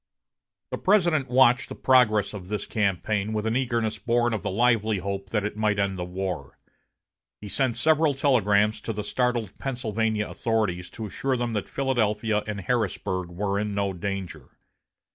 The 0.71 0.79
President 0.79 1.29
watched 1.29 1.69
the 1.69 1.75
progress 1.75 2.33
of 2.33 2.47
this 2.47 2.65
campaign 2.65 3.33
with 3.33 3.45
an 3.45 3.55
eagerness 3.55 3.99
born 3.99 4.33
of 4.33 4.41
the 4.41 4.49
lively 4.49 4.97
hope 4.97 5.29
that 5.29 5.45
it 5.45 5.55
might 5.55 5.77
end 5.77 5.99
the 5.99 6.03
war. 6.03 6.57
He 7.39 7.47
sent 7.47 7.77
several 7.77 8.15
telegrams 8.15 8.81
to 8.81 8.93
the 8.93 9.03
startled 9.03 9.55
Pennsylvania 9.59 10.27
authorities 10.27 10.89
to 10.97 11.05
assure 11.05 11.37
them 11.37 11.53
that 11.53 11.69
Philadelphia 11.69 12.43
and 12.47 12.61
Harrisburg 12.61 13.29
were 13.29 13.59
in 13.59 13.75
no 13.75 13.93
danger. 13.93 14.57